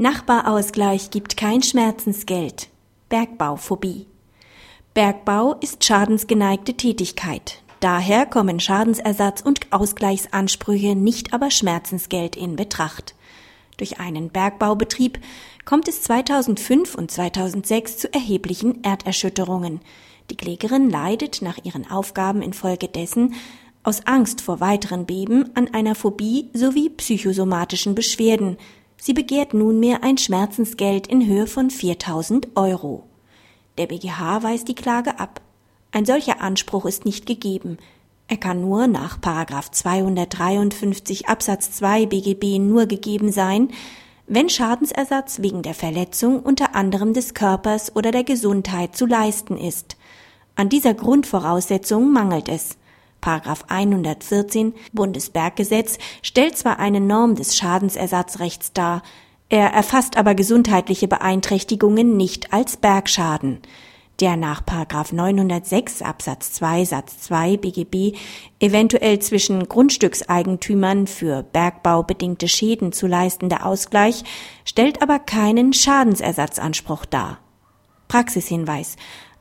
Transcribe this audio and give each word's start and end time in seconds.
Nachbarausgleich 0.00 1.10
gibt 1.10 1.36
kein 1.36 1.62
Schmerzensgeld. 1.62 2.68
Bergbauphobie. 3.10 4.06
Bergbau 4.94 5.56
ist 5.60 5.84
schadensgeneigte 5.84 6.72
Tätigkeit. 6.72 7.60
Daher 7.80 8.24
kommen 8.24 8.60
Schadensersatz 8.60 9.42
und 9.42 9.70
Ausgleichsansprüche, 9.74 10.96
nicht 10.96 11.34
aber 11.34 11.50
Schmerzensgeld 11.50 12.34
in 12.34 12.56
Betracht. 12.56 13.14
Durch 13.76 14.00
einen 14.00 14.30
Bergbaubetrieb 14.30 15.18
kommt 15.66 15.86
es 15.86 16.00
2005 16.00 16.94
und 16.94 17.10
2006 17.10 17.98
zu 17.98 18.14
erheblichen 18.14 18.82
Erderschütterungen. 18.82 19.80
Die 20.30 20.36
Klägerin 20.38 20.88
leidet 20.88 21.42
nach 21.42 21.58
ihren 21.62 21.90
Aufgaben 21.90 22.40
infolgedessen 22.40 23.34
aus 23.82 24.06
Angst 24.06 24.40
vor 24.40 24.60
weiteren 24.60 25.04
Beben 25.04 25.50
an 25.54 25.72
einer 25.74 25.94
Phobie 25.94 26.48
sowie 26.54 26.88
psychosomatischen 26.90 27.94
Beschwerden, 27.94 28.56
Sie 29.02 29.14
begehrt 29.14 29.54
nunmehr 29.54 30.04
ein 30.04 30.18
Schmerzensgeld 30.18 31.06
in 31.06 31.26
Höhe 31.26 31.46
von 31.46 31.70
4000 31.70 32.48
Euro. 32.54 33.04
Der 33.78 33.86
BGH 33.86 34.42
weist 34.42 34.68
die 34.68 34.74
Klage 34.74 35.18
ab. 35.18 35.40
Ein 35.90 36.04
solcher 36.04 36.42
Anspruch 36.42 36.84
ist 36.84 37.06
nicht 37.06 37.24
gegeben. 37.24 37.78
Er 38.28 38.36
kann 38.36 38.60
nur 38.60 38.86
nach 38.86 39.18
253 39.18 41.28
Absatz 41.28 41.72
2 41.72 42.04
BGB 42.06 42.58
nur 42.58 42.84
gegeben 42.84 43.32
sein, 43.32 43.70
wenn 44.26 44.50
Schadensersatz 44.50 45.40
wegen 45.40 45.62
der 45.62 45.74
Verletzung 45.74 46.40
unter 46.40 46.74
anderem 46.74 47.14
des 47.14 47.32
Körpers 47.32 47.96
oder 47.96 48.12
der 48.12 48.24
Gesundheit 48.24 48.96
zu 48.96 49.06
leisten 49.06 49.56
ist. 49.56 49.96
An 50.56 50.68
dieser 50.68 50.92
Grundvoraussetzung 50.92 52.12
mangelt 52.12 52.50
es. 52.50 52.76
Paragraph 53.20 53.64
114 53.68 54.74
Bundesberggesetz 54.92 55.98
stellt 56.22 56.56
zwar 56.56 56.78
eine 56.78 57.00
Norm 57.00 57.34
des 57.34 57.56
Schadensersatzrechts 57.56 58.72
dar, 58.72 59.02
er 59.48 59.72
erfasst 59.72 60.16
aber 60.16 60.34
gesundheitliche 60.36 61.08
Beeinträchtigungen 61.08 62.16
nicht 62.16 62.52
als 62.52 62.76
Bergschaden. 62.76 63.60
Der 64.20 64.36
nach 64.36 64.64
Paragraph 64.64 65.12
906 65.12 66.02
Absatz 66.02 66.52
2 66.52 66.84
Satz 66.84 67.20
2 67.22 67.56
BGB 67.56 68.16
eventuell 68.60 69.18
zwischen 69.18 69.66
Grundstückseigentümern 69.66 71.06
für 71.06 71.42
bergbaubedingte 71.42 72.46
Schäden 72.46 72.92
zu 72.92 73.06
leistende 73.06 73.64
Ausgleich 73.64 74.22
stellt 74.64 75.02
aber 75.02 75.18
keinen 75.18 75.72
Schadensersatzanspruch 75.72 77.06
dar. 77.06 77.38
Praxishinweis 78.08 78.96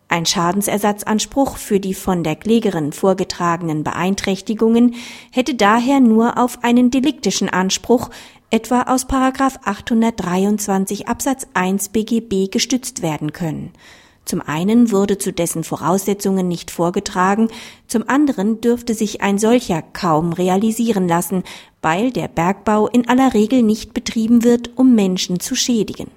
ein 0.10 0.26
Schadensersatzanspruch 0.26 1.56
für 1.58 1.80
die 1.80 1.94
von 1.94 2.24
der 2.24 2.36
Klägerin 2.36 2.92
vorgetragenen 2.92 3.84
Beeinträchtigungen 3.84 4.96
hätte 5.32 5.54
daher 5.54 6.00
nur 6.00 6.40
auf 6.40 6.64
einen 6.64 6.90
deliktischen 6.90 7.48
Anspruch, 7.48 8.10
etwa 8.50 8.82
aus 8.84 9.06
823 9.08 11.08
Absatz 11.08 11.46
1 11.54 11.90
BGB 11.90 12.52
gestützt 12.52 13.04
werden 13.04 13.34
können. 13.34 13.72
Zum 14.26 14.42
einen 14.42 14.92
wurde 14.92 15.20
zu 15.20 15.32
dessen 15.32 15.64
Voraussetzungen 15.64 16.48
nicht 16.48 16.72
vorgetragen, 16.72 17.50
zum 17.88 18.10
anderen 18.10 18.62
dürfte 18.62 18.96
sich 18.96 19.22
ein 19.22 19.38
solcher 19.38 19.82
kaum 19.82 20.34
realisieren 20.34 21.08
lassen, 21.08 21.44
weil 21.82 22.12
der 22.12 22.28
Bergbau 22.28 22.88
in 22.88 23.08
aller 23.08 23.36
Regel 23.36 23.62
nicht 23.62 23.94
betrieben 23.94 24.44
wird, 24.44 24.72
um 24.76 24.96
Menschen 24.96 25.40
zu 25.40 25.56
schädigen 25.56 26.10